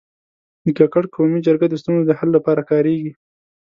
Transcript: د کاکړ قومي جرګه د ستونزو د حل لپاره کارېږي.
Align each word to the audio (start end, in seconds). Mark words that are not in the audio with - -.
د 0.63 0.65
کاکړ 0.77 1.03
قومي 1.15 1.39
جرګه 1.47 1.65
د 1.69 1.75
ستونزو 1.81 2.03
د 2.07 2.11
حل 2.19 2.29
لپاره 2.37 2.61
کارېږي. 2.71 3.11